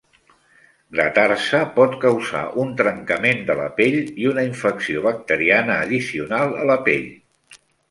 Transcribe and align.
Gratar-se 0.99 1.59
pot 1.75 1.93
causar 2.05 2.41
un 2.63 2.71
trencament 2.79 3.45
de 3.51 3.57
la 3.61 3.69
pell 3.81 3.99
i 4.23 4.27
una 4.33 4.47
infecció 4.49 5.05
bacteriana 5.07 5.79
addicional 5.85 6.61
a 6.65 6.69
la 6.75 6.81
pell. 6.91 7.09